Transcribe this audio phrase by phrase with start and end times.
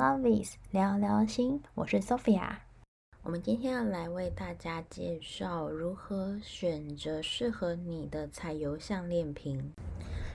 [0.00, 2.52] Lovis 聊聊心，我是 Sophia。
[3.22, 9.74] 我们今天要来为大家介绍如何选择适合你的彩油项链瓶。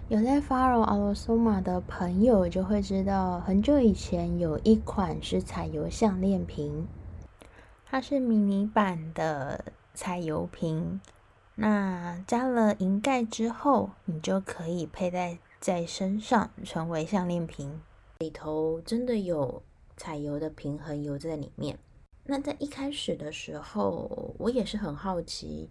[0.08, 6.88] 有在 follow Aurosoma 的朋友就会知道，很久以前有一款是彩油项链瓶，
[7.88, 11.02] 它是迷你版的彩油瓶。
[11.56, 17.82] 那加了银盖之后，你就可以佩戴在身上，成为项链瓶。
[18.20, 19.62] 里头真的有
[19.98, 21.78] 彩油的平衡油在里面。
[22.24, 25.70] 那在一开始的时候，我也是很好奇，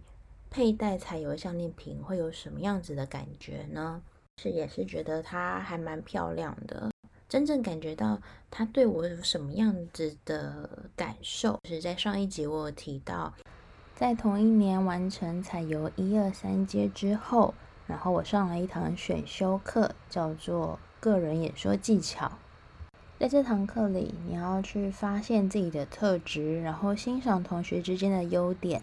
[0.49, 4.01] 佩戴彩油项链瓶会有什么样子的感觉呢？
[4.41, 6.91] 是也是觉得它还蛮漂亮的，
[7.27, 8.21] 真正感觉到
[8.51, 13.33] 它对我有什么样子的感受，是在上一集我有提到，
[13.95, 17.53] 在同一年完成彩油一二三阶之后，
[17.87, 20.79] 然后我上了一堂选修课，叫做
[21.11, 22.31] 个人演说技巧。
[23.19, 28.81] 在这堂课里，你要去发现自己的特质，然后欣赏同学之间的优点，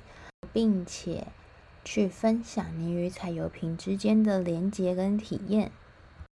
[0.53, 1.27] 并且。
[1.85, 5.73] 去分享你与彩油瓶之间的连接跟体验，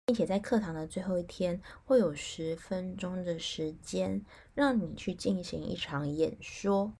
[0.05, 4.21] 并且在课堂的最后一天会有十分钟的时间
[4.55, 6.93] 让你去进行一场演说。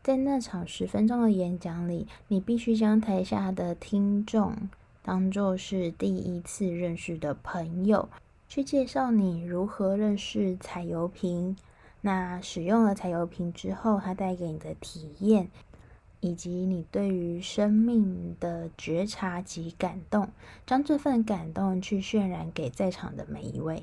[0.00, 4.56] 在那场十分钟的演讲里，你必须将台下的听众
[5.02, 8.08] 当作是第一次认识的朋友，
[8.48, 11.56] 去介绍你如何认识彩油瓶，
[12.00, 15.50] 那使用了彩油瓶之后，它带给你的体验。
[16.24, 20.28] 以及你对于生命的觉察及感动，
[20.64, 23.82] 将这份感动去渲染给在场的每一位。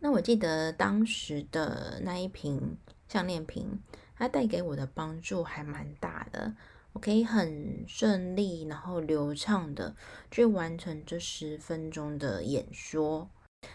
[0.00, 2.76] 那我记得当时的那一瓶
[3.08, 3.80] 项链瓶，
[4.18, 6.52] 它带给我的帮助还蛮大的。
[6.98, 9.94] 我可以很顺利，然后流畅的
[10.32, 13.30] 去完成这十分钟的演说。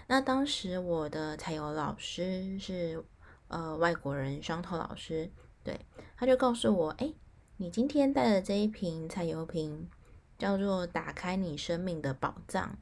[0.08, 3.02] 那当时我的彩油老师是
[3.48, 5.32] 呃外国人，双头老师，
[5.64, 5.80] 对，
[6.18, 7.14] 他就告诉我，哎。
[7.56, 9.88] 你今天带的这一瓶彩油瓶，
[10.38, 12.78] 叫做“打开你生命的宝藏”。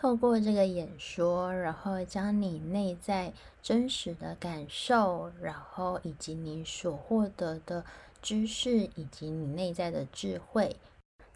[0.00, 7.84] 透过这个演说，然后将你内在真实的感受，然后以及你所获得的
[8.22, 10.74] 知识，以及你内在的智慧，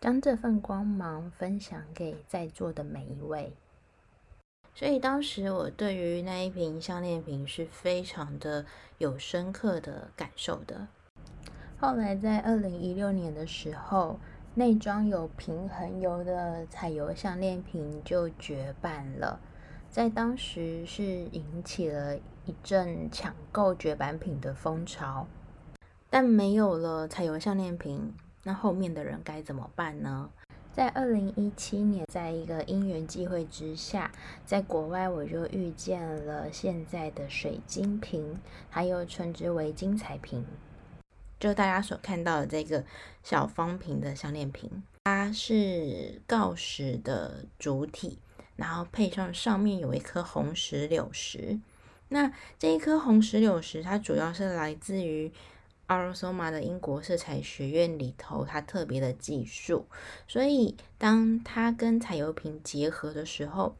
[0.00, 3.52] 将这份光芒分享给在座的每一位。
[4.74, 8.64] 所以当时我对于那一瓶项链瓶是非常的
[8.96, 10.88] 有深刻的感受的。
[11.78, 14.18] 后来在二零一六年的时候，
[14.56, 19.40] 内装有平衡油的彩油项链瓶就绝版了，
[19.90, 25.26] 在当时是引起了一阵抢购绝版品的风潮。
[26.08, 30.30] 但没有了彩油项链瓶，那后面的人该怎么办呢？
[30.72, 34.12] 在二零一七年，在一个因缘际会之下，
[34.44, 38.38] 在国外我就遇见了现在的水晶瓶，
[38.70, 40.44] 还有称之为精彩瓶。
[41.44, 42.82] 就大家所看到的这个
[43.22, 48.18] 小方瓶的项链瓶，它是锆石的主体，
[48.56, 51.60] 然后配上上面有一颗红石榴石。
[52.08, 55.30] 那这一颗红石榴石，它主要是来自于
[55.88, 59.86] 阿罗索玛的英国色彩学院里头它特别的技术，
[60.26, 63.76] 所以当它跟彩油瓶结合的时候，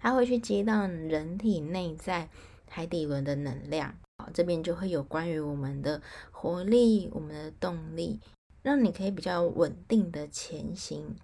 [0.00, 2.30] 它会去激荡人体内在
[2.70, 3.94] 海底轮的能量。
[4.32, 6.00] 这边就会有关于我们的
[6.30, 8.20] 活力、我们的动力，
[8.62, 11.16] 让你可以比较稳定的前行。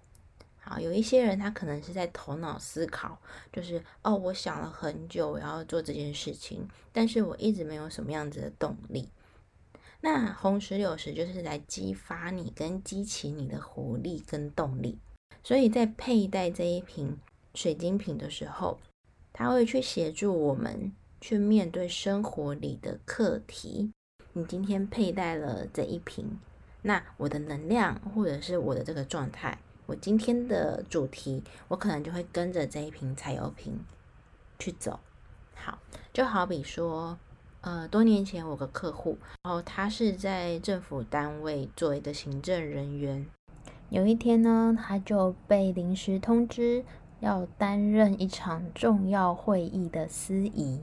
[0.61, 3.17] 好，有一些人他可能是在头脑思考，
[3.51, 9.09] 就是哦，我想了很久，我要做这件事情，但是我一直没有什么样子的动力。
[10.01, 14.99] 那红石榴石就是来激发你跟激起你的活力跟动力，
[15.43, 17.17] 所以在佩戴这一瓶
[17.55, 18.79] 水晶瓶的时候，
[19.33, 20.91] 它会去协助我们。
[21.21, 23.91] 去面对生活里的课题。
[24.33, 26.39] 你今天佩戴了这一瓶，
[26.83, 33.79] 那我的能量或者是我的这个状态，我今天的主题，我可能就会跟着这一瓶彩油瓶
[34.59, 34.99] 去走。
[35.55, 35.79] 好，
[36.13, 37.17] 就好比说，
[37.61, 43.25] 呃，多年前我个客户，然后他是在政府单位做一个行政人员。
[43.89, 46.85] 有一天呢，他就被临时通知
[47.19, 50.79] 要担任一场重要会议的司仪。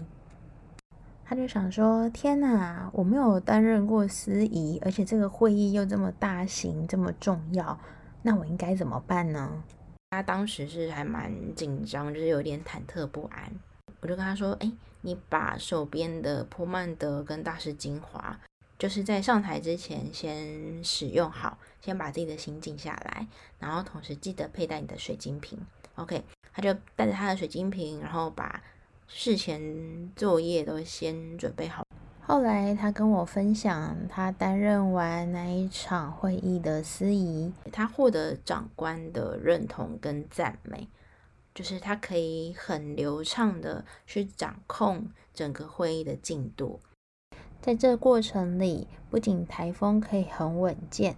[1.28, 7.76] 他就想说：“天哪，我没有担任过司仪，而且这个会议又这么大型、这么重要，
[8.22, 9.64] 那我应该怎么办呢？”
[10.10, 13.52] 他当时是还蛮紧张，就是有点忐忑不安。
[14.00, 14.70] 我就跟他说：“哎，
[15.00, 18.38] 你把手边的波曼德跟大师精华，
[18.78, 23.26] 就是在上台之前先使用好，先把自己的心静下来，
[23.58, 25.58] 然后同时记得佩戴你的水晶瓶。”
[25.96, 28.62] OK，他就带着他的水晶瓶，然后把。
[29.06, 31.84] 事前作业都先准备好。
[32.20, 40.88] 后来他跟我分享，他担任完那一场会议的司仪，他获得长官的认同跟赞美，
[41.54, 46.80] 就是他可以很流畅的去掌控整个会议的进度。
[47.60, 51.16] 在这过程里，不仅台风可以很稳健，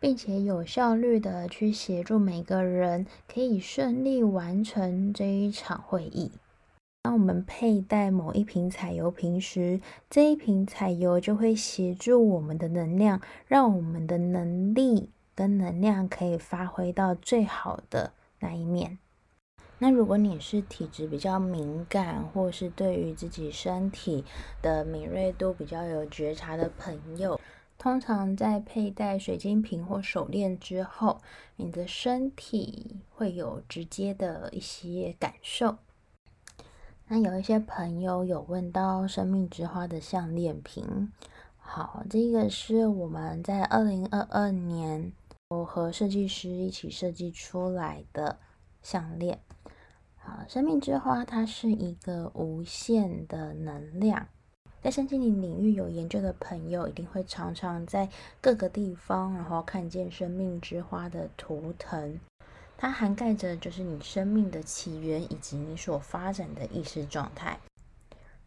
[0.00, 6.32] 并且有效率的去协助每个人可以顺利完成这一场会议。
[7.04, 18.98] 当我们佩戴某一瓶彩油瓶时，这一瓶彩油就会协助我们的能量，让我们的能力跟能量可以发挥到最好的那一面。
[19.80, 24.24] 那如果你是体质比较敏感，或是对于自己身体
[24.62, 27.40] 的敏锐度比较有觉察的朋友，
[27.78, 31.20] 通常在佩戴水晶瓶或手链之后，
[31.56, 35.78] 你的身体会有直接的一些感受。
[37.08, 41.12] 那有一些朋友有问到生命之花的项链瓶，
[41.58, 45.12] 好，这个是我们在二零二二年
[45.50, 48.38] 我和设计师一起设计出来的
[48.82, 49.38] 项链。
[50.16, 54.28] 好，生命之花它是一个无限的能量，
[54.80, 58.08] 在身心灵领域有研究的朋友一定会常常在
[58.40, 62.18] 各个地方，然后看见生命之花的图腾，
[62.82, 67.56] 它涵盖着就是你生命的起源以及你所发展的意识状态。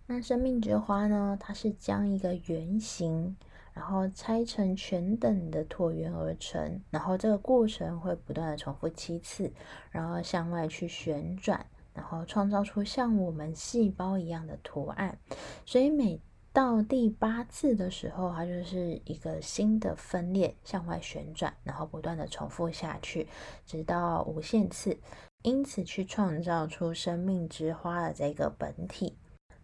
[0.08, 3.38] 那生命之花呢，它是将一个圆形，
[3.72, 9.50] 然后拆成全等的椭圆而成，然后这个过程会不断的重复七次，
[9.90, 15.18] 然后向外去旋转，然后创造出像我们细胞一样的图案。
[15.66, 16.20] 所以每
[16.56, 23.28] 到第八次的时候，它就是一个新的分裂向外旋转，然后不断的重复下去，
[23.66, 24.98] 直到无限次，
[25.42, 29.18] 因此去创造出生命之花的这个本体。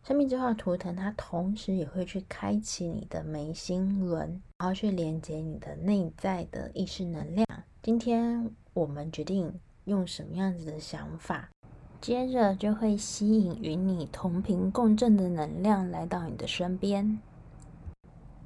[0.04, 7.48] 生命之花图腾，它同时也会去开启你的眉心轮，然后去连接你的内在的意识能量。
[7.82, 11.50] 今天我们决定用什么样子的想法，
[12.02, 17.20] 接着就会吸引与你同频共振的能量来到你的身边。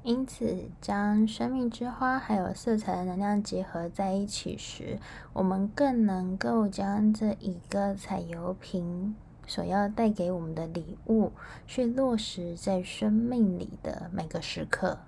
[0.02, 5.00] 因此，将生命之花还有色彩的能量结合在一起时，
[5.32, 9.16] 我们更能够将这一个彩油瓶。
[9.48, 11.30] 所要带给我们的礼物，
[11.68, 14.98] 去落实在生命里的每个时刻。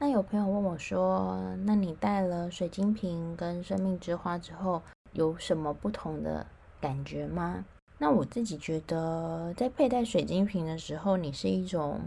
[0.00, 4.82] 那有朋友问我说：“那你带了水晶瓶跟生命之花之后，
[5.12, 6.44] 有什么不同的
[6.80, 7.64] 感觉吗？”
[7.98, 12.00] 那我自己觉得，在佩戴水晶瓶的时候，你是一种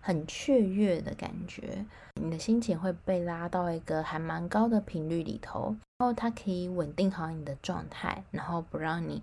[0.00, 1.84] 很雀跃的感觉，
[2.20, 9.22] 你的心情会被拉到一个还蛮高的频率里头，然后它可以稳定好你的状态，然后不让你。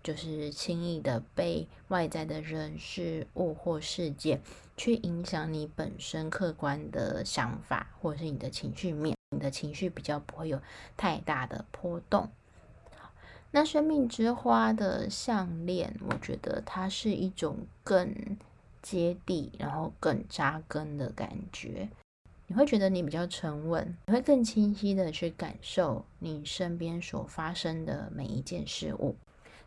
[0.00, 4.40] 就是轻易的被外在的人事物或事件
[4.76, 10.62] 去影响你本身客观的想法，或者是你的情绪面，你的情绪比较不会有
[10.96, 12.30] 太大的波动。
[13.50, 18.14] 那生命之花的项链，我觉得它是一种更
[18.82, 21.88] 接地，然后更扎根的感觉。
[22.46, 29.16] 你会觉得你比较沉稳，你会更清晰的去感受你身边所发生的每一件事物。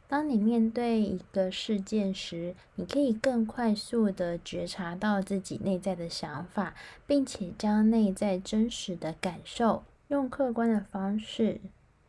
[0.07, 6.73] 当你面对一个事件时，你可以更快速的觉察到自己内在的想法，
[7.07, 11.61] 并且将内在真实的感受用客观的方式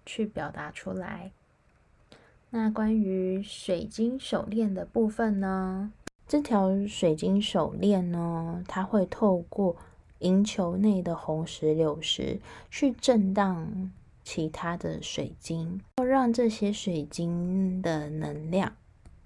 [0.04, 1.30] 去表达出来。
[2.54, 5.90] 那关于水晶手链的部分呢？
[6.28, 9.74] 这条水晶手链呢，它会透过
[10.18, 12.40] 银球内的红石榴石
[12.70, 13.90] 去震荡。
[14.24, 18.72] 其他的水晶，要让这些水晶的能量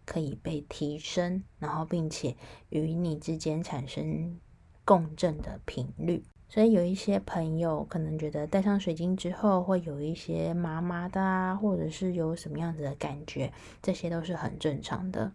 [0.07, 2.35] 可以被提升，然后并且
[2.71, 4.41] 与你之间产生
[4.87, 6.23] 共振的频率。
[6.49, 15.33] 所以有一些朋友可能觉得戴上水晶之后会有一些麻麻的啊，或者是有什么样子的感觉，这些都是很正常的。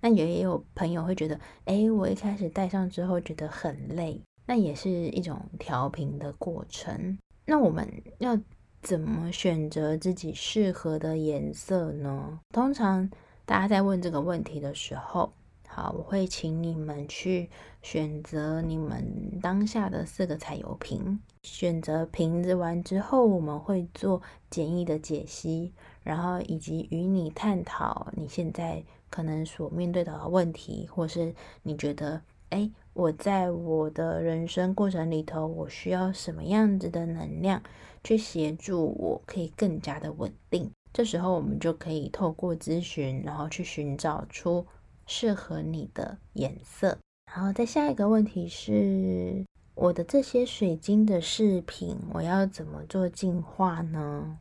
[0.00, 7.18] 那也有朋友会觉得，哎，我一开始戴上之后觉得很累，那也是一种调频的过程。
[7.46, 8.38] 那我们要。
[8.84, 12.38] 怎么选择自己适合的颜色呢？
[12.52, 13.10] 通常
[13.46, 15.32] 大家在问这个问题的时候，
[15.76, 17.50] 好，我会请你们去
[17.82, 21.18] 选择你们当下的四个彩油瓶。
[21.42, 25.72] 选择瓶子完之后，我们会做简易的解析，
[26.04, 37.60] 然后以及与你探讨你现在可能所面对的问题，或是你觉得，哎，我在我的人生过程里头，我需要什么样子的能量？
[38.04, 40.70] 去协助我，可以更加的稳定。
[40.92, 44.64] 这时候我们就可以透过咨询，然后去寻找出
[45.06, 46.98] 适合你的颜色。
[47.34, 49.44] 然后再下一个问题是，
[49.74, 54.38] 我的这些水晶的饰品，我要怎么做净化呢？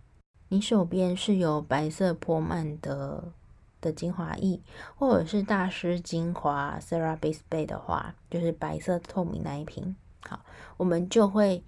[0.49, 3.33] 你手边是有白色波曼德
[3.81, 4.61] 的精华液，
[4.95, 9.95] 或者是大师精华 s e r a b i s Bay 的话，就是白色透明那一瓶。
[10.19, 10.45] 好，
[10.77, 11.63] 我们就会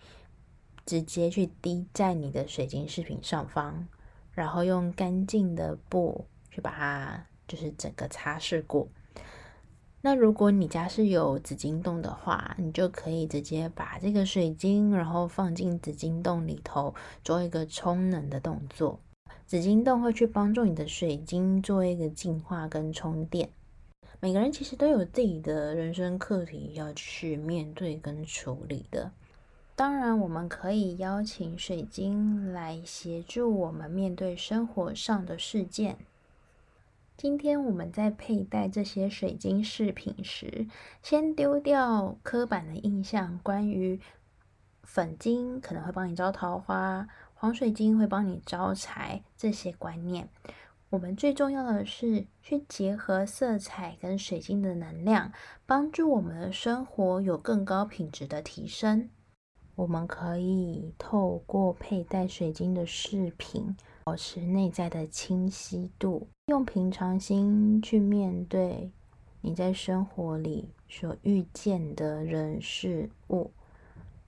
[0.85, 3.87] 直接去滴在你的水晶饰品上方，
[4.31, 8.87] 然后用干净的布去把它就是整个擦拭过。
[10.01, 18.99] 那如果你家是有紫晶洞的话，你就可以直接把这个水晶，然后放进紫晶洞里头，做一个充能的动作。
[19.47, 23.49] 紫晶洞会去帮助你的水晶做一个净化跟充电。
[24.19, 29.11] 每个人其实都有自己的人生课题要去面对跟处理的。
[29.75, 35.97] 当然，我们可以邀请水晶来协助我们面对生活上的事件。
[37.17, 40.67] 今天我们在佩戴这些水晶饰品时，
[41.01, 44.01] 先丢掉刻板的印象，关于
[44.83, 50.27] 粉晶可能会帮你招桃花，黄水晶会帮你招财这些观念。
[50.89, 55.31] 我们最重要的是去结合色彩跟水晶的能量，
[55.65, 59.09] 帮助我们的生活有更高品质的提升。
[59.75, 68.91] 我们可以透过佩戴水晶的饰品，保持内在的清晰度，用平常心去面对
[69.41, 73.49] 你在生活里所遇见的人事物，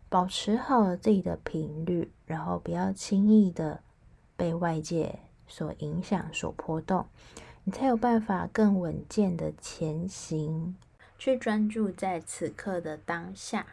[0.10, 3.82] 保持好自己的频率，然后不要轻易的
[4.36, 7.06] 被外界所影响、所波动，
[7.64, 10.76] 你才有办法更稳健的前行，
[11.20, 13.68] 去专注在此刻的当下。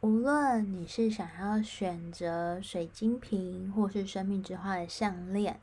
[0.00, 5.58] 无论你是想要选择水晶瓶，或是生命之花的项链，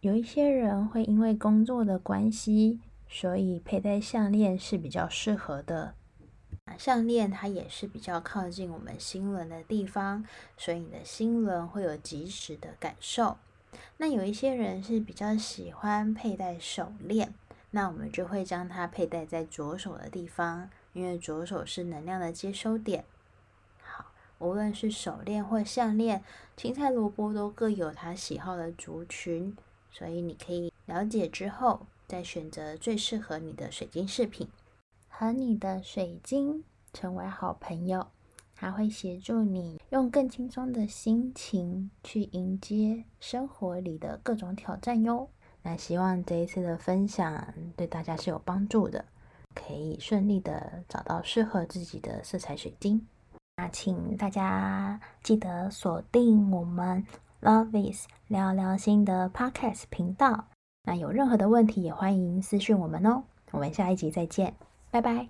[0.00, 5.94] 有一些人会因为工作的关系，所以佩戴项链是比较适合的。
[6.78, 10.24] 项链它也是比较靠近我们心轮的地方，
[10.56, 13.38] 所以你的心轮会有即时的感受。
[13.96, 17.34] 那有一些人是比较喜欢佩戴手链，
[17.72, 23.04] 那我们就会将它佩戴在左手的地方，因为左手是能量的接收点。
[23.82, 24.06] 好
[24.38, 26.22] 无论是手链或项链，
[26.56, 29.56] 青菜萝卜都各有他喜好的族群，
[29.92, 34.48] 所以你可以了解之后，再选择最适合你的水晶饰品，
[35.08, 38.06] 和你的水晶成为好朋友，
[38.54, 45.28] 还会协助你用更轻松的心情去迎接生活里的各种挑战哟。
[45.62, 49.04] 那希望这一次的分享对大家是有帮助的，
[49.54, 53.06] 可以顺利的找到适合自己的色彩水晶。
[53.56, 57.06] 那请大家记得锁定我们
[57.42, 60.46] Love is 聊聊心的 Podcast 频道。
[60.84, 63.22] 那有任何的问题也欢迎私讯我们哦。
[63.50, 64.54] 我们下一集再见，
[64.90, 65.28] 拜拜。